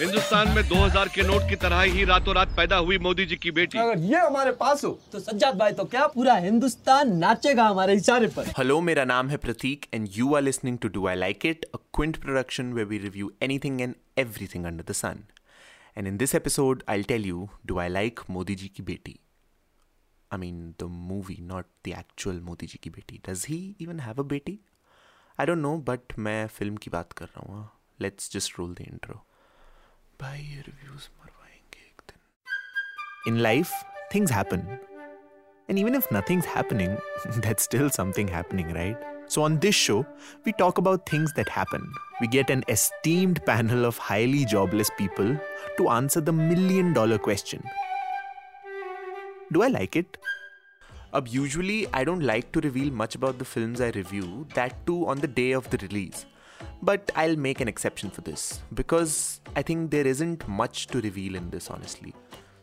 हिंदुस्तान 0.00 0.48
में 0.48 0.62
2000 0.62 1.08
के 1.14 1.22
नोट 1.22 1.48
की 1.48 1.56
तरह 1.56 1.80
ही 1.94 2.04
रातों 2.04 2.34
रात 2.34 2.54
पैदा 2.56 2.76
हुई 2.76 2.98
मोदी 2.98 3.24
जी 3.26 3.36
की 3.36 3.50
बेटी। 3.50 3.78
अगर 3.78 3.98
ये 4.00 4.18
हमारे 4.18 4.52
पास 4.52 4.84
हो 4.84 4.90
तो 5.12 5.20
सज्जाद 5.20 5.58
भाई 5.58 5.72
तो 5.72 5.84
क्या 5.84 6.06
पूरा 6.06 6.34
हिंदुस्तान 6.34 7.12
नाचेगा 7.16 7.64
हमारे 7.64 7.94
इशारे 7.94 8.26
पर? 8.26 8.46
हेलो 8.58 8.80
मेरा 8.80 9.04
नाम 9.04 9.28
है 9.28 9.36
Prateek 9.36 9.86
and 9.94 10.08
you 10.12 10.34
are 10.34 10.42
listening 10.42 10.78
to 10.78 10.88
do 10.88 11.06
I 11.06 11.16
like 11.16 11.46
it 11.46 11.64
a 11.74 11.78
Quint 11.94 12.16
production 12.16 12.72
where 12.72 12.84
we 12.84 12.98
review 12.98 13.32
anything 13.42 13.80
and 13.80 13.94
everything 14.18 14.64
under 14.64 14.84
the 14.90 14.92
sun 14.92 15.24
and 15.98 16.06
in 16.06 16.16
this 16.16 16.34
episode 16.34 16.82
I 16.88 17.02
tell 17.02 17.26
you 17.26 17.48
do 17.66 17.78
I 17.78 17.88
like 17.88 18.20
Modi 18.30 18.54
ji 18.54 18.68
ki 18.68 18.82
Beti 18.82 19.18
I 20.32 20.38
mean 20.38 20.74
the 20.80 20.82
movie 20.82 21.38
not 21.40 21.66
the 21.84 21.98
actual 21.98 22.40
Modi 22.40 22.66
ji 22.66 22.78
की 22.82 22.90
बेटी 22.90 23.20
does 23.28 23.46
he 23.48 23.76
even 23.80 24.00
have 24.00 24.14
a 24.18 24.26
बेटी 24.26 24.60
I 25.40 25.46
don't 25.46 25.58
know 25.58 25.76
but 25.88 26.18
मैं 26.18 26.46
फ़िल्म 26.46 26.76
की 26.76 26.90
बात 26.90 27.12
कर 27.12 27.26
रहा 27.26 27.52
हूँ। 27.52 27.68
Let's 28.00 28.32
just 28.32 28.58
roll 28.58 28.74
the 28.74 28.80
intro 28.80 29.24
भाई 30.21 30.39
ये 30.39 30.61
reviews 30.67 31.07
मरवाएंगे 31.21 31.85
एक 31.87 32.01
दिन. 32.11 33.33
In 33.33 33.41
life, 33.43 33.73
things 34.13 34.35
happen. 34.39 34.67
And 35.69 35.79
even 35.79 35.95
if 35.95 36.11
nothing's 36.11 36.45
happening, 36.45 36.97
that's 37.45 37.63
still 37.63 37.89
something 37.89 38.27
happening, 38.27 38.73
right? 38.73 39.05
So, 39.27 39.41
on 39.41 39.59
this 39.59 39.73
show, 39.73 40.05
we 40.45 40.53
talk 40.53 40.77
about 40.77 41.09
things 41.09 41.33
that 41.33 41.49
happen. 41.49 41.87
We 42.21 42.27
get 42.27 42.51
an 42.51 42.63
esteemed 42.69 43.43
panel 43.45 43.85
of 43.85 43.97
highly 43.97 44.45
jobless 44.45 44.91
people 44.97 45.35
to 45.77 45.89
answer 45.89 46.21
the 46.21 46.31
million 46.31 46.93
dollar 46.93 47.17
question 47.17 47.63
Do 49.51 49.63
I 49.63 49.67
like 49.67 49.95
it? 49.95 50.17
Ab, 51.13 51.27
usually, 51.27 51.87
I 51.93 52.03
don't 52.03 52.21
like 52.21 52.51
to 52.51 52.59
reveal 52.59 52.91
much 52.91 53.15
about 53.15 53.39
the 53.39 53.45
films 53.45 53.81
I 53.81 53.89
review, 53.89 54.45
that 54.53 54.85
too 54.85 55.07
on 55.07 55.19
the 55.19 55.27
day 55.27 55.51
of 55.53 55.69
the 55.69 55.77
release. 55.77 56.25
But 56.82 57.10
I'll 57.14 57.36
make 57.36 57.60
an 57.60 57.68
exception 57.68 58.10
for 58.10 58.22
this 58.22 58.60
because 58.74 59.40
I 59.54 59.62
think 59.62 59.90
there 59.90 60.06
isn't 60.06 60.48
much 60.48 60.86
to 60.88 61.00
reveal 61.00 61.34
in 61.34 61.50
this, 61.50 61.70
honestly. 61.70 62.14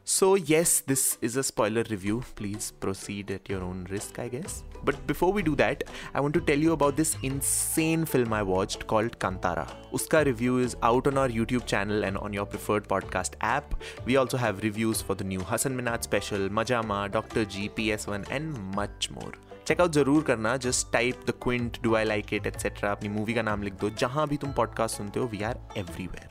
So, 0.10 0.36
yes, 0.36 0.80
this 0.80 1.18
is 1.22 1.36
a 1.36 1.44
spoiler 1.44 1.84
review. 1.90 2.24
Please 2.36 2.72
proceed 2.72 3.30
at 3.30 3.50
your 3.50 3.62
own 3.62 3.86
risk, 3.90 4.20
I 4.20 4.30
guess. 4.30 4.64
But 4.86 5.06
before 5.06 5.34
we 5.34 5.42
do 5.42 5.54
that, 5.58 5.84
I 6.14 6.22
want 6.22 6.34
to 6.36 6.40
tell 6.40 6.58
you 6.58 6.72
about 6.72 6.96
this 6.96 7.18
insane 7.24 8.06
film 8.06 8.32
I 8.32 8.42
watched 8.42 8.88
called 8.88 9.20
Kantara. 9.20 9.68
Uska 9.92 10.26
review 10.26 10.60
is 10.60 10.78
out 10.82 11.08
on 11.08 11.18
our 11.18 11.28
YouTube 11.28 11.66
channel 11.66 12.06
and 12.06 12.18
on 12.20 12.32
your 12.32 12.46
preferred 12.46 12.88
podcast 12.88 13.34
app. 13.42 13.76
We 14.06 14.16
also 14.16 14.38
have 14.38 14.64
reviews 14.64 15.02
for 15.02 15.14
the 15.14 15.26
new 15.26 15.42
Hasan 15.42 15.78
Minhaj 15.78 16.04
special, 16.04 16.50
Maja 16.50 16.82
Ma, 16.82 17.10
Dr. 17.10 17.44
G, 17.44 17.68
PS1, 17.68 18.28
and 18.32 18.58
much 18.76 19.12
more. 19.12 19.34
Check out 19.68 19.92
ज़रूर 19.92 20.24
करना 20.24 20.58
just 20.58 20.94
type 20.94 21.24
the 21.28 21.34
Quint 21.44 21.78
do 21.82 21.96
I 21.96 22.04
like 22.04 22.34
it 22.34 22.48
etcetera 22.48 22.92
अपनी 22.92 23.10
movie 23.10 23.34
का 23.34 23.42
नाम 23.42 23.64
लिख 23.64 23.74
दो, 23.74 23.90
जहाँ 23.90 24.28
भी 24.28 24.38
तुम 24.38 24.54
पॉडकास्ट 24.54 24.98
सुनते 24.98 25.20
हो 25.20 25.26
वी 25.26 25.42
आर 25.44 25.60
एवरीवेयर 25.78 26.30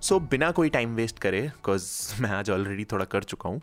सो 0.00 0.20
बिना 0.20 0.50
कोई 0.50 0.68
टाइम 0.68 0.94
वेस्ट 0.94 1.18
करे 1.18 1.40
बिकॉज़ 1.40 2.14
मैं 2.22 2.30
आज 2.30 2.50
ऑलरेडी 2.50 2.84
थोड़ा 2.84 3.04
कर 3.04 3.22
चुका 3.22 3.48
हूँ, 3.48 3.60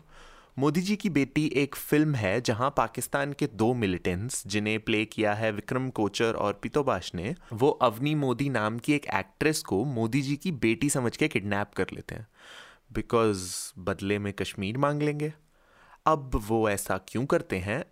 मोदी 0.58 0.80
जी 0.80 0.96
की 0.96 1.10
बेटी 1.10 1.46
एक 1.56 1.74
फ़िल्म 1.74 2.14
है, 2.14 2.40
जहाँ 2.40 2.74
पाकिस्तान 2.76 3.32
के 3.32 3.46
दो 3.46 3.74
मिलिटेंट्स 3.74 4.46
जिन्हें 4.46 4.80
प्ले 4.80 5.04
किया 5.04 5.34
है 5.34 5.52
विक्रम 5.52 5.90
कोचर 5.90 6.34
और 6.34 6.60
पितोबाश 6.62 7.14
ने, 7.14 7.34
वो 7.52 7.70
अवनी 7.70 8.14
मोदी 8.14 8.48
नाम 8.48 8.78
की 8.78 8.92
एक 8.92 9.06
एक्ट्रेस 9.14 9.62
को 9.62 9.84
मोदी 9.84 10.22
जी 10.22 10.36
की 10.36 10.52
बेटी 10.52 10.90
समझ 10.90 11.16
के 11.16 11.28
किडनैप 11.28 11.70
कर 11.76 11.86
लेते 11.92 12.14
हैं। 12.14 12.26
बिकॉज़ 12.92 13.50
बदले 13.78 14.18
में 14.18 14.32
कश्मीर 14.32 14.78
मांग 14.78 15.02
लेंगे। 15.02 15.32
अब 16.08 16.30
वो 16.34 16.70
ऐसा 16.70 16.98
क्यों 17.08 17.26
करते 17.26 17.56
हैं? 17.56 17.84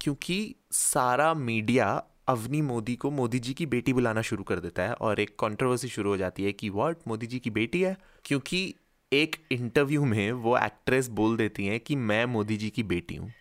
क्योंकि 0.00 0.54
सारा 0.70 1.34
मीडिया 1.34 2.04
अवनी 2.28 2.62
मोदी 2.62 2.96
को 2.96 3.10
मोदी 3.10 3.38
जी 3.38 3.54
की 3.54 3.66
बेटी 3.66 3.92
बुलाना 3.92 4.22
शुरू 4.22 4.44
कर 4.44 4.60
देता 4.60 4.82
है 4.82 4.92
और 4.92 5.20
एक 5.20 5.38
कंट्रोवर्सी 5.38 5.88
शुरू 5.88 6.10
हो 6.10 6.16
जाती 6.16 6.44
है 6.44 6.52
कि 6.52 6.70
व्हाट 6.70 6.96
मोदी 7.08 7.26
जी 7.26 7.38
की 7.38 7.50
बेटी 7.50 7.82
है? 7.82 7.96
क्योंकि 8.24 8.74
एक 9.12 9.36
इंटरव्यू 9.50 10.04
में 10.04 10.32
वो 10.32 10.58
एक्ट्रेस 10.58 11.08
बोल 11.08 11.36
देती 11.36 11.66
हैं 11.66 11.80
कि 11.80 11.96
मैं 11.96 12.26
मोदी 12.26 12.56
जी 12.56 12.70
की 12.70 12.82
बेटी 12.82 13.14
हूँ। 13.14 13.32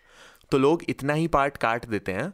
तो 0.51 0.57
लोग 0.57 0.83
इतना 0.89 1.13
ही 1.13 1.27
पार्ट 1.27 1.57
काट 1.57 1.85
देते 1.85 2.11
हैं। 2.11 2.33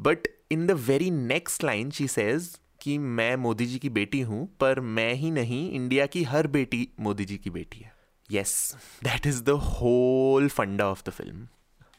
But 0.00 0.18
in 0.50 0.66
the 0.66 0.70
very 0.70 1.10
next 1.10 1.64
line 1.64 1.90
she 1.90 2.08
says 2.08 2.60
कि 2.80 2.98
मैं 2.98 3.36
मोदी 3.36 3.66
जी 3.66 3.78
की 3.78 3.88
बेटी 3.88 4.20
हूँ, 4.20 4.56
पर 4.60 4.80
मैं 4.80 5.14
ही 5.14 5.30
नहीं, 5.30 5.72
इंडिया 5.72 6.06
की 6.06 6.22
हर 6.22 6.46
बेटी 6.46 6.88
मोदी 7.00 7.24
जी 7.24 7.38
की 7.38 7.50
बेटी 7.50 7.78
है। 7.78 7.93
Yes, 8.29 8.75
that 9.01 9.25
is 9.25 9.43
the 9.43 9.57
whole 9.57 10.49
funda 10.49 10.85
of 10.85 11.03
the 11.03 11.11
film. 11.11 11.49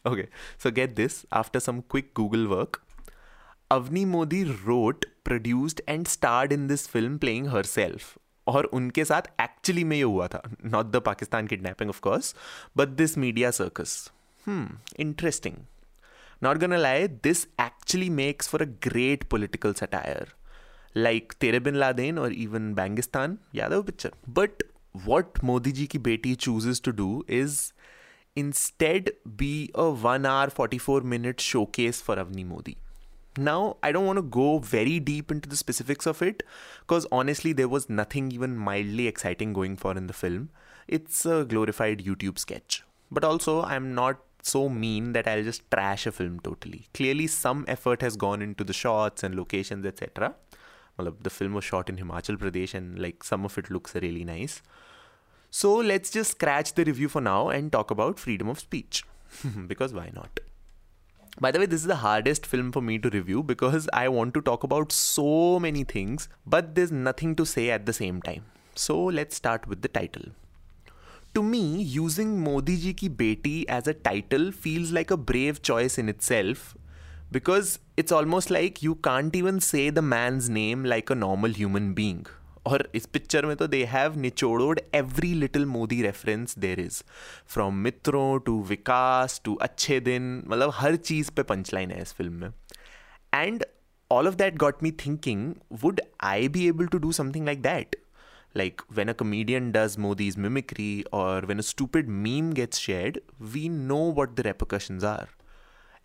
Okay, 0.06 0.28
so 0.59 0.71
get 0.71 0.95
this 0.97 1.27
after 1.33 1.61
some 1.61 1.83
quick 1.83 2.15
Google 2.15 2.49
work, 2.49 2.83
Avni 3.71 4.06
Modi 4.06 4.45
wrote, 4.45 5.06
produced, 5.25 5.81
and 5.89 6.06
starred 6.06 6.53
in 6.53 6.69
this 6.69 6.87
film 6.87 7.19
playing 7.19 7.47
herself. 7.56 8.17
और 8.49 8.65
उनके 8.75 9.05
साथ 9.05 9.23
एक्चुअली 9.41 9.83
में 9.84 9.97
ये 9.97 10.03
हुआ 10.03 10.27
था 10.28 10.43
not 10.65 10.87
the 10.87 11.01
Pakistan 11.06 11.47
kidnapping 11.47 11.91
of 11.91 11.99
course 12.06 12.34
but 12.77 12.89
this 13.01 13.17
media 13.19 13.51
circus 13.51 13.93
interesting 14.49 15.56
not 16.43 16.56
gonna 16.59 16.75
lie 16.77 17.06
this 17.27 17.47
actually 17.61 18.09
makes 18.11 18.49
for 18.49 18.62
a 18.62 18.67
great 18.89 19.25
political 19.31 19.73
satire 19.81 20.33
like 20.97 21.33
Tere 21.41 21.61
Bin 21.61 21.75
Laden 21.77 22.19
और 22.19 22.33
even 22.33 22.73
Bangistan 22.75 23.39
याद 23.55 23.73
है 23.73 23.78
वो 23.78 23.83
picture 23.83 24.12
but 24.39 24.62
what 25.04 25.42
Modi 25.44 25.72
ji 25.72 25.88
ki 25.88 26.00
beti 26.00 26.38
chooses 26.38 26.80
to 26.80 26.94
do 26.94 27.24
is 27.28 27.74
instead 28.36 29.12
be 29.36 29.72
a 29.76 29.90
1 29.90 30.26
hour 30.26 30.50
44 30.50 31.02
minute 31.02 31.40
showcase 31.40 32.02
for 32.02 32.16
Avni 32.16 32.46
Modi. 32.46 32.78
Now, 33.38 33.78
I 33.84 33.92
don't 33.92 34.06
want 34.06 34.18
to 34.18 34.24
go 34.24 34.60
very 34.60 35.00
deep 35.00 35.30
into 35.30 35.50
the 35.50 35.58
specifics 35.58 36.06
of 36.06 36.22
it 36.22 36.44
because 36.82 37.06
honestly, 37.12 37.52
there 37.52 37.68
was 37.68 37.90
nothing 37.90 38.32
even 38.32 38.56
mildly 38.56 39.08
exciting 39.08 39.52
going 39.52 39.76
for 39.76 39.98
in 39.98 40.08
the 40.08 40.14
film. 40.14 40.50
It's 40.88 41.26
a 41.26 41.44
glorified 41.44 42.06
YouTube 42.06 42.40
sketch. 42.40 42.84
But 43.12 43.26
also, 43.26 43.62
I'm 43.64 43.94
not 43.94 44.20
so 44.42 44.70
mean 44.70 45.12
that 45.14 45.28
I'll 45.28 45.44
just 45.44 45.70
trash 45.70 46.06
a 46.06 46.12
film 46.12 46.40
totally. 46.40 46.88
Clearly, 46.94 47.28
some 47.28 47.66
effort 47.68 48.02
has 48.02 48.16
gone 48.16 48.42
into 48.42 48.64
the 48.64 48.74
shots 48.74 49.24
and 49.24 49.36
locations, 49.36 49.86
etc. 49.86 50.36
The 50.98 51.30
film 51.30 51.54
was 51.54 51.64
shot 51.64 51.90
in 51.90 51.98
Himachal 51.98 52.38
Pradesh 52.38 52.74
and 52.74 52.98
like 53.00 53.24
some 53.24 53.46
of 53.46 53.58
it 53.58 53.70
looks 53.70 53.96
really 53.96 54.24
nice. 54.24 54.62
So 55.52 55.76
let's 55.76 56.10
just 56.10 56.32
scratch 56.32 56.74
the 56.74 56.84
review 56.84 57.10
for 57.10 57.22
now 57.22 57.50
and 57.50 57.72
talk 57.72 57.92
about 57.92 58.20
freedom 58.20 58.50
of 58.50 58.60
speech. 58.60 59.04
because 59.68 59.94
why 59.94 60.12
not? 60.14 60.40
By 61.40 61.52
the 61.52 61.60
way, 61.60 61.66
this 61.66 61.82
is 61.82 61.88
the 61.88 61.98
hardest 61.98 62.46
film 62.46 62.72
for 62.72 62.82
me 62.82 62.98
to 63.00 63.10
review 63.10 63.44
because 63.44 63.90
I 63.92 64.08
want 64.08 64.34
to 64.36 64.42
talk 64.42 64.64
about 64.64 64.94
so 64.94 65.60
many 65.60 65.84
things, 65.84 66.30
but 66.46 66.76
there's 66.76 66.94
nothing 66.94 67.36
to 67.36 67.46
say 67.46 67.70
at 67.72 67.86
the 67.86 67.94
same 67.94 68.22
time. 68.22 68.46
So 68.76 69.04
let's 69.04 69.36
start 69.36 69.68
with 69.68 69.82
the 69.82 69.90
title. 69.90 70.24
To 71.34 71.44
me, 71.44 71.82
using 71.82 72.42
Modi 72.42 72.78
ji 72.78 72.94
ki 72.94 73.10
beti 73.10 73.66
as 73.68 73.88
a 73.88 73.94
title 73.94 74.54
feels 74.54 74.94
like 74.94 75.12
a 75.12 75.18
brave 75.18 75.62
choice 75.62 75.98
in 75.98 76.08
itself 76.08 76.78
because 77.34 77.78
it's 77.97 78.12
almost 78.12 78.51
like 78.51 78.83
you 78.83 78.95
can't 79.09 79.37
even 79.37 79.61
say 79.61 79.89
the 79.91 80.03
man's 80.03 80.51
name 80.51 80.84
like 80.84 81.11
a 81.11 81.19
normal 81.25 81.59
human 81.62 81.95
being. 82.01 82.27
और 82.67 82.89
इस 82.95 83.06
picture 83.06 83.47
में 83.47 83.55
तो 83.56 83.67
they 83.67 83.83
have 83.91 84.17
निचोड़ोड 84.21 84.81
every 84.95 85.33
little 85.34 85.65
Modi 85.67 86.01
reference 86.03 86.59
there 86.59 86.81
is 86.81 87.03
from 87.55 87.75
मित्रों 87.84 88.39
to 88.47 88.61
Vikas 88.69 89.41
to 89.45 89.55
अच्छे 89.67 89.99
दिन 90.09 90.43
मतलब 90.47 90.73
हर 90.75 90.97
चीज़ 90.97 91.31
पे 91.37 91.43
punch 91.53 91.73
line 91.75 91.91
है 91.91 92.03
इस 92.03 92.12
फिल्म 92.19 92.33
में 92.33 92.53
and 93.34 93.65
all 94.11 94.27
of 94.27 94.37
that 94.39 94.56
got 94.59 94.81
me 94.84 94.91
thinking 94.91 95.43
would 95.83 96.01
I 96.28 96.49
be 96.55 96.67
able 96.69 96.89
to 96.95 96.99
do 97.03 97.12
something 97.19 97.45
like 97.45 97.62
that? 97.62 97.97
Like 98.55 98.83
when 98.93 99.09
a 99.09 99.15
comedian 99.15 99.71
does 99.77 99.97
Modi's 99.97 100.37
mimicry 100.37 101.05
or 101.12 101.43
when 101.43 101.61
a 101.61 101.62
stupid 101.62 102.09
meme 102.09 102.49
gets 102.51 102.78
shared, 102.78 103.21
we 103.55 103.69
know 103.69 104.03
what 104.19 104.34
the 104.34 104.43
repercussions 104.43 105.05
are. 105.05 105.28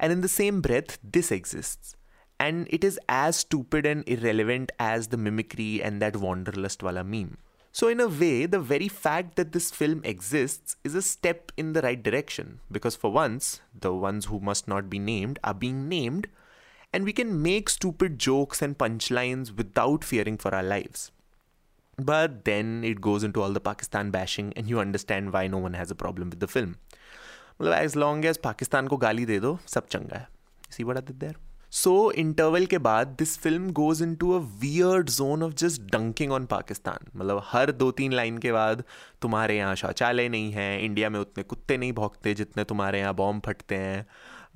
And 0.01 0.13
in 0.13 0.23
the 0.23 0.29
same 0.29 0.63
breath, 0.63 0.99
this 1.05 1.31
exists. 1.31 1.95
And 2.41 2.67
it 2.71 2.83
is 2.83 2.99
as 3.07 3.37
stupid 3.37 3.85
and 3.85 4.03
irrelevant 4.09 4.73
as 4.79 5.09
the 5.09 5.19
mimicry 5.19 5.83
and 5.83 6.01
that 6.01 6.17
wanderlust 6.17 6.83
wala 6.83 7.05
meme. 7.05 7.37
So, 7.71 7.87
in 7.87 8.01
a 8.01 8.09
way, 8.09 8.47
the 8.47 8.59
very 8.59 8.89
fact 8.89 9.37
that 9.37 9.53
this 9.53 9.71
film 9.71 10.01
exists 10.03 10.77
is 10.83 10.95
a 10.95 11.03
step 11.03 11.53
in 11.57 11.75
the 11.75 11.83
right 11.83 12.03
direction 12.03 12.61
because, 12.73 12.97
for 12.97 13.13
once, 13.13 13.61
the 13.79 13.93
ones 13.93 14.25
who 14.25 14.41
must 14.41 14.67
not 14.67 14.91
be 14.91 14.99
named 14.99 15.39
are 15.45 15.55
being 15.55 15.89
named, 15.89 16.29
and 16.93 17.05
we 17.05 17.13
can 17.13 17.43
make 17.43 17.69
stupid 17.69 18.19
jokes 18.19 18.61
and 18.61 18.77
punchlines 18.77 19.57
without 19.57 20.03
fearing 20.03 20.37
for 20.37 20.53
our 20.53 20.65
lives. 20.65 21.13
But 21.97 22.45
then 22.45 22.83
it 22.83 23.01
goes 23.01 23.23
into 23.23 23.43
all 23.43 23.53
the 23.53 23.61
Pakistan 23.61 24.11
bashing, 24.11 24.53
and 24.57 24.67
you 24.67 24.81
understand 24.81 25.33
why 25.33 25.47
no 25.47 25.59
one 25.59 25.75
has 25.75 25.91
a 25.91 25.95
problem 25.95 26.31
with 26.31 26.41
the 26.41 26.49
film. 26.49 26.77
मतलब 27.61 27.73
as 27.75 27.97
long 27.97 28.25
as 28.27 28.39
Pakistan 28.39 28.89
को 28.89 28.97
गाली 28.97 29.27
दे 29.27 29.39
दो, 29.41 29.59
सब 29.67 29.87
चंगा 29.87 30.17
है। 30.17 30.29
इसी 30.71 30.85
बड़ा 30.85 31.01
दिद 31.01 31.17
देर? 31.17 31.37
सो 31.73 32.11
interval 32.13 32.65
के 32.67 32.79
बाद 32.79 33.07
this 33.19 33.37
film 33.39 33.71
goes 33.73 34.01
into 34.15 34.31
a 34.33 34.39
weird 34.61 35.11
zone 35.11 35.43
of 35.43 35.53
just 35.55 35.83
dunking 35.93 36.33
on 36.33 36.47
Pakistan. 36.47 37.07
मतलब 37.17 37.43
हर 37.47 37.71
दो 37.73 37.91
तीन 37.91 38.13
लाइन 38.13 38.39
के 38.39 38.53
बाद, 38.53 38.83
तुम्हारे 39.23 39.57
यहाँ 39.59 39.75
शौचालय 39.75 40.29
नहीं 40.29 40.51
है 40.53 40.85
इंडिया 40.85 41.11
में 41.11 41.21
उतने 41.21 41.45
कुत्ते 41.45 41.77
नहीं 41.77 41.93
भोंगते 41.93 42.35
जितने 42.35 42.65
तुम्हारे 42.65 43.01
यहाँ 43.01 43.15
बॉम्ब 43.15 43.43
फटते 43.47 43.75
हैं। 43.75 44.07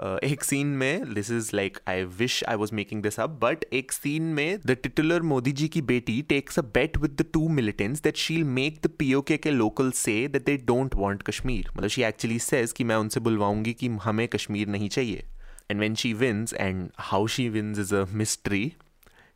एक 0.02 0.44
सीन 0.44 0.66
में 0.66 1.14
this 1.14 1.30
is 1.30 1.50
like 1.54 1.78
I 1.88 2.04
wish 2.04 2.44
I 2.44 2.56
was 2.56 2.74
making 2.74 3.02
this 3.02 3.20
up 3.20 3.30
but 3.30 3.64
एक 3.72 3.92
सीन 3.92 4.22
में 4.22 4.58
the 4.66 4.70
titular 4.70 5.22
Modi 5.22 5.52
ji 5.52 5.68
ki 5.68 5.82
Beti 5.82 6.22
takes 6.22 6.58
a 6.58 6.62
bet 6.62 6.96
with 6.96 7.10
the 7.10 7.24
two 7.32 7.48
militants 7.48 8.02
that 8.02 8.16
she'll 8.16 8.44
make 8.44 8.80
the 8.84 8.86
PoK 8.86 9.36
के 9.36 9.50
local 9.50 9.90
से 9.90 10.28
that 10.28 10.44
they 10.44 10.56
don't 10.56 10.94
want 10.94 11.22
Kashmir 11.22 11.68
मतलब 11.76 11.88
she 11.88 12.02
actually 12.02 12.38
says 12.38 12.72
कि 12.72 12.84
मैं 12.84 12.96
उनसे 12.96 13.20
बुलवाऊँगी 13.20 13.72
कि 13.72 13.88
हमें 13.88 14.28
कश्मीर 14.28 14.68
नहीं 14.68 14.88
चाहिए। 14.88 15.24
And 15.70 15.78
when 15.78 15.94
she 15.94 16.12
wins 16.12 16.54
and 16.54 16.90
how 16.98 17.26
she 17.26 17.48
wins 17.48 17.78
is 17.78 17.94
a 17.94 18.04
mystery 18.12 18.72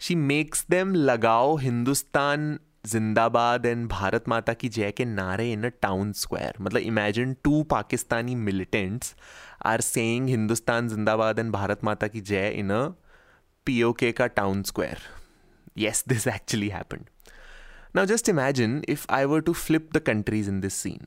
she 0.01 0.15
makes 0.15 0.67
them 0.71 0.95
लगाओ 0.95 1.57
हिंदुस्तान 1.57 2.59
जिंदाबाद 2.87 3.67
एंड 3.67 3.89
भारत 3.89 4.29
माता 4.29 4.53
की 4.53 4.69
जय 4.69 4.91
के 4.91 5.05
नारे 5.05 5.53
इन 5.53 5.65
अ 5.65 5.69
टाउन 5.69 6.13
स्क्वायर 6.13 6.55
मतलब 6.61 6.81
imagine 6.83 7.37
two 7.45 7.63
Pakistani 7.63 8.35
militants 8.35 9.15
are 9.67 9.81
saying 9.81 10.29
Hindustan 10.29 10.89
जिंदाबाद 10.89 11.39
एंड 11.39 11.53
भारत 11.53 11.85
माता 11.85 12.09
की 12.09 12.21
जय 12.21 12.49
इन 12.49 12.71
अ 12.71 12.83
पीओके 13.67 14.13
का 14.13 14.27
town 14.27 14.63
square 14.63 14.99
yes, 15.81 16.03
this 16.03 16.27
actually 16.27 16.69
happened. 16.71 17.05
Now 17.95 18.05
just 18.05 18.29
imagine 18.29 18.85
if 18.89 19.07
i 19.09 19.27
were 19.27 19.41
to 19.41 19.55
flip 19.55 19.93
the 19.93 20.01
countries 20.01 20.49
in 20.49 20.61
this 20.61 20.79
scene. 20.85 21.07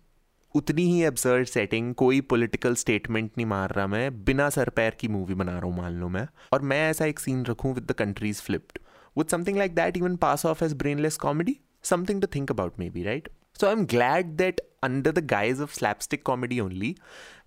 उतनी 0.55 0.83
ही 0.83 1.01
absurd 1.03 1.47
setting 1.47 1.93
कोई 1.95 2.21
political 2.21 2.75
statement 2.75 3.31
नहीं 3.37 3.45
मार 3.45 3.69
रहा 3.69 3.87
मैं, 3.87 4.23
बिना 4.23 4.49
सर 4.49 4.69
पैर 4.69 4.97
की 4.99 5.07
मूवी 5.07 5.33
बना 5.33 5.51
रहा 5.51 5.65
हूँ, 5.65 5.77
मान 5.77 5.93
लो 5.93 6.09
मैं। 6.09 6.27
और 6.53 6.61
मैं 6.61 6.89
ऐसा 6.89 7.05
एक 7.05 7.19
सीन 7.19 7.45
रखूँ 7.45 7.73
with 7.73 7.83
the 7.83 7.91
countries 7.91 8.41
flipped 8.41 8.79
would 9.16 9.28
something 9.28 9.58
like 9.58 9.74
that 9.74 9.96
even 9.96 10.16
pass 10.26 10.46
of 10.46 10.62
as 10.62 10.72
brainless 10.82 11.16
comedy 11.26 11.58
something 11.88 12.20
to 12.22 12.28
think 12.28 12.52
about 12.52 12.78
maybe 12.78 13.02
right 13.06 13.28
so 13.58 13.68
i'm 13.70 13.82
glad 13.86 14.32
that 14.38 14.62
under 14.82 15.12
the 15.12 15.22
guise 15.32 15.60
of 15.66 15.74
slapstick 15.74 16.24
comedy 16.24 16.60
only 16.60 16.90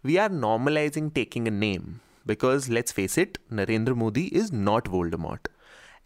we 0.10 0.18
are 0.26 0.30
normalizing 0.46 1.10
taking 1.18 1.50
a 1.52 1.56
name 1.56 1.90
because 2.26 2.70
let's 2.78 2.98
face 3.00 3.18
it 3.18 3.40
narendra 3.60 3.98
modi 4.04 4.26
is 4.42 4.52
not 4.70 4.90
voldemort 4.96 5.52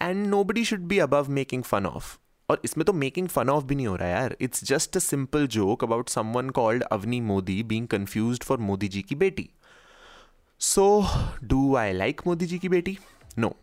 and 0.01 0.29
nobody 0.31 0.63
should 0.71 0.87
be 0.93 0.99
above 1.07 1.33
making 1.41 1.71
fun 1.71 1.89
of 1.93 2.11
और 2.49 2.61
इसमें 2.65 2.83
तो 2.85 2.93
making 2.93 3.27
fun 3.27 3.49
of 3.49 3.63
भी 3.63 3.75
नहीं 3.75 3.87
हो 3.87 3.95
रहा 3.95 4.07
यार 4.09 4.35
it's 4.41 4.63
just 4.69 4.97
a 4.97 4.99
simple 4.99 5.45
joke 5.55 5.83
about 5.83 6.09
someone 6.09 6.49
called 6.57 6.83
Avni 6.83 7.19
Modi 7.21 7.61
being 7.69 7.87
confused 7.87 8.43
for 8.43 8.57
Modi 8.69 8.87
ji 8.95 9.01
की 9.01 9.15
बेटी 9.15 9.49
so 10.61 10.85
do 11.43 11.75
I 11.75 11.93
like 11.93 12.21
Modi 12.27 12.45
ji 12.45 12.59
की 12.59 12.69
बेटी 12.69 12.97
no 13.37 13.55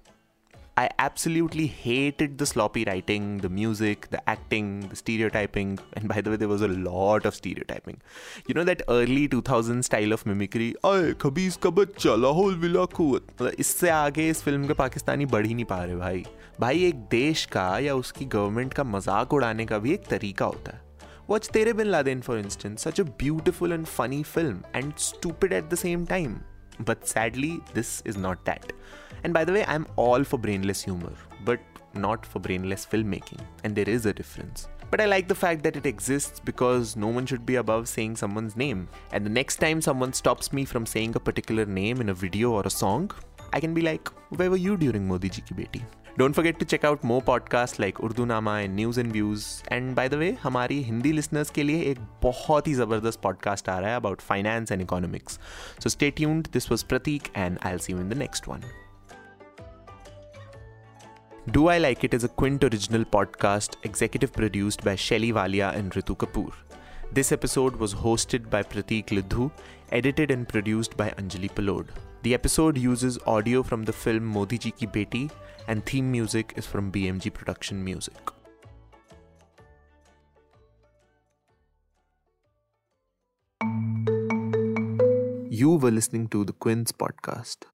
I 0.76 0.88
absolutely 0.98 1.66
hated 1.66 2.38
the 2.38 2.46
sloppy 2.46 2.84
writing, 2.86 3.38
the 3.38 3.50
music, 3.50 4.08
the 4.10 4.20
acting, 4.26 4.88
the 4.88 4.96
stereotyping, 4.96 5.78
and 5.94 6.08
by 6.08 6.22
the 6.22 6.30
way, 6.30 6.36
there 6.36 6.48
was 6.48 6.62
a 6.62 6.68
lot 6.68 7.26
of 7.26 7.34
stereotyping. 7.34 7.98
You 8.46 8.54
know 8.54 8.64
that 8.64 8.82
early 8.88 9.28
2000 9.28 9.82
style 9.82 10.14
of 10.16 10.24
mimicry, 10.24 10.72
अय 10.84 11.12
खबीज 11.20 11.56
का 11.62 11.70
बच्चा 11.80 12.14
Lahaul 12.16 12.54
villa 12.64 12.84
कुवत 12.96 13.26
मतलब 13.32 13.60
इससे 13.60 13.88
आगे 13.90 14.28
इस 14.30 14.42
film 14.42 14.66
के 14.66 14.74
पाकिस्तानी 14.80 15.26
बढ़ 15.34 15.46
ही 15.46 15.54
नहीं 15.54 15.64
पा 15.72 15.82
रहे 15.84 15.96
भाई 15.96 16.24
भाई 16.60 16.84
एक 16.84 17.06
देश 17.10 17.44
का 17.52 17.68
या 17.78 17.94
उसकी 17.94 18.24
गवर्नमेंट 18.36 18.74
का 18.74 18.84
मजाक 18.84 19.34
उड़ाने 19.34 19.66
का 19.66 19.78
भी 19.78 19.92
एक 19.94 20.06
तरीका 20.10 20.44
होता 20.44 20.72
है 20.76 20.88
Watch 21.30 21.48
Tere 21.54 21.72
Bin 21.78 21.92
Laden, 21.92 22.22
for 22.22 22.36
instance, 22.38 22.82
such 22.82 22.98
a 22.98 23.04
beautiful 23.04 23.72
and 23.72 23.88
funny 23.88 24.24
film, 24.24 24.64
and 24.74 24.94
stupid 24.98 25.52
at 25.52 25.68
the 25.70 25.76
same 25.76 26.04
time. 26.04 26.32
but 26.79 27.07
sadly, 27.07 27.61
this 27.73 28.01
is 28.05 28.17
not 28.17 28.43
that. 28.45 28.73
And 29.23 29.33
by 29.33 29.45
the 29.45 29.53
way, 29.53 29.65
I'm 29.67 29.87
all 29.95 30.23
for 30.23 30.37
brainless 30.37 30.83
humor, 30.83 31.13
but 31.43 31.59
not 31.93 32.25
for 32.25 32.39
brainless 32.39 32.85
filmmaking. 32.85 33.39
And 33.63 33.75
there 33.75 33.89
is 33.89 34.05
a 34.05 34.13
difference. 34.13 34.67
But 34.91 35.01
I 35.01 35.05
like 35.05 35.27
the 35.27 35.35
fact 35.35 35.63
that 35.63 35.75
it 35.75 35.85
exists 35.85 36.39
because 36.39 36.95
no 36.95 37.07
one 37.07 37.25
should 37.25 37.45
be 37.45 37.55
above 37.55 37.87
saying 37.87 38.17
someone's 38.17 38.55
name. 38.55 38.87
And 39.11 39.25
the 39.25 39.29
next 39.29 39.57
time 39.57 39.81
someone 39.81 40.13
stops 40.13 40.53
me 40.53 40.65
from 40.65 40.85
saying 40.85 41.15
a 41.15 41.19
particular 41.19 41.65
name 41.65 42.01
in 42.01 42.09
a 42.09 42.13
video 42.13 42.51
or 42.51 42.63
a 42.63 42.69
song, 42.69 43.11
I 43.51 43.59
can 43.59 43.73
be 43.73 43.81
like, 43.81 44.07
Where 44.29 44.49
were 44.49 44.57
you 44.57 44.77
during 44.77 45.07
Modi 45.07 45.29
ji 45.29 45.41
ki 45.41 45.55
beti? 45.55 45.81
Don't 46.18 46.34
forget 46.34 46.58
to 46.60 46.64
check 46.64 46.84
out 46.84 47.04
more 47.04 47.22
podcasts 47.22 47.78
like 47.78 48.00
Urdu 48.04 48.26
Nama 48.26 48.50
and 48.50 48.76
News 48.76 48.98
and 48.98 49.12
Views. 49.12 49.62
And 49.68 49.94
by 49.94 50.08
the 50.08 50.18
way, 50.18 50.36
हमारी 50.42 50.82
Hindi 50.82 51.12
listeners 51.12 51.50
के 51.50 51.62
लिए 51.62 51.82
एक 51.82 51.98
बहुत 52.22 52.66
ही 52.66 52.74
ज़बरदस्त 52.74 53.20
podcast 53.26 53.68
आ 53.68 53.78
रहा 53.78 53.90
है 53.90 54.00
about 54.00 54.24
finance 54.30 54.72
and 54.76 54.86
economics. 54.86 55.38
So 55.84 55.92
stay 55.96 56.10
tuned. 56.20 56.50
This 56.56 56.70
was 56.72 56.84
Pratik 56.92 57.30
and 57.44 57.58
I'll 57.62 57.82
see 57.86 57.92
you 57.92 58.00
in 58.00 58.08
the 58.08 58.18
next 58.24 58.48
one. 58.52 58.64
Do 61.50 61.68
I 61.68 61.78
Like 61.78 62.04
It 62.04 62.14
is 62.14 62.24
a 62.24 62.28
Quint 62.28 62.64
original 62.64 63.04
podcast 63.04 63.76
executive 63.84 64.32
produced 64.32 64.84
by 64.84 64.94
Shelly 64.94 65.32
Walia 65.32 65.74
and 65.74 65.90
Ritu 65.92 66.16
Kapoor. 66.16 66.52
This 67.12 67.32
episode 67.32 67.76
was 67.76 67.94
hosted 67.94 68.50
by 68.50 68.62
Pratik 68.62 69.06
Lidhu, 69.06 69.50
edited 69.90 70.30
and 70.30 70.48
produced 70.48 70.96
by 70.96 71.10
Anjali 71.10 71.50
Palod. 71.50 71.88
The 72.25 72.33
episode 72.33 72.75
uses 72.75 73.19
audio 73.27 73.61
from 73.61 73.83
the 73.83 73.93
film 73.93 74.25
Modi 74.25 74.57
Ji 74.57 74.71
Ki 74.71 74.87
Beti 74.87 75.29
and 75.67 75.85
theme 75.85 76.11
music 76.11 76.53
is 76.55 76.65
from 76.65 76.91
BMG 76.91 77.31
Production 77.31 77.83
Music. 77.83 78.17
You 85.51 85.75
were 85.75 85.91
listening 85.91 86.27
to 86.29 86.43
the 86.43 86.53
Quint 86.53 86.97
podcast. 86.97 87.67